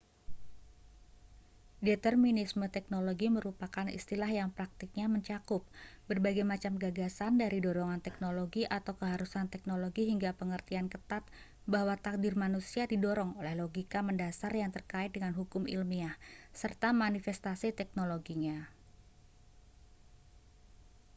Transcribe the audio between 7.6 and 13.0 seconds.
dorongan teknologi atau keharusan teknologi hingga pengertian ketat bahwa takdir manusia